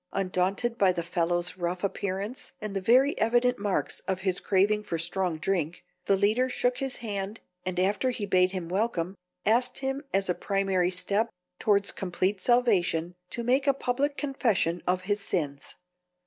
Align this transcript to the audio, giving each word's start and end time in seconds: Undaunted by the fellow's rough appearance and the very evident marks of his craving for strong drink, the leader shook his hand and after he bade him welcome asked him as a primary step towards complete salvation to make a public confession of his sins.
Undaunted 0.13 0.79
by 0.79 0.91
the 0.91 1.03
fellow's 1.03 1.57
rough 1.57 1.83
appearance 1.83 2.53
and 2.59 2.75
the 2.75 2.81
very 2.81 3.15
evident 3.19 3.59
marks 3.59 3.99
of 4.07 4.21
his 4.21 4.39
craving 4.39 4.81
for 4.81 4.97
strong 4.97 5.37
drink, 5.37 5.83
the 6.05 6.15
leader 6.17 6.49
shook 6.49 6.79
his 6.79 6.97
hand 7.05 7.39
and 7.67 7.79
after 7.79 8.09
he 8.09 8.25
bade 8.25 8.51
him 8.51 8.67
welcome 8.67 9.13
asked 9.45 9.77
him 9.77 10.03
as 10.11 10.27
a 10.27 10.33
primary 10.33 10.89
step 10.89 11.29
towards 11.59 11.91
complete 11.91 12.41
salvation 12.41 13.13
to 13.29 13.43
make 13.43 13.67
a 13.67 13.75
public 13.75 14.17
confession 14.17 14.81
of 14.87 15.03
his 15.03 15.19
sins. 15.19 15.75